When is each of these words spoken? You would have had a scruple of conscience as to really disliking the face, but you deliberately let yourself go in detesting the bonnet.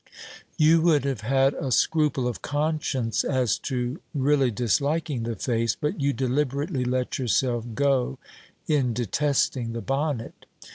You 0.57 0.81
would 0.81 1.05
have 1.05 1.21
had 1.21 1.53
a 1.53 1.71
scruple 1.71 2.27
of 2.27 2.41
conscience 2.41 3.23
as 3.23 3.59
to 3.59 4.01
really 4.15 4.49
disliking 4.49 5.21
the 5.21 5.35
face, 5.35 5.75
but 5.79 6.01
you 6.01 6.11
deliberately 6.11 6.83
let 6.83 7.19
yourself 7.19 7.65
go 7.75 8.17
in 8.67 8.93
detesting 8.95 9.73
the 9.73 9.81
bonnet. 9.81 10.47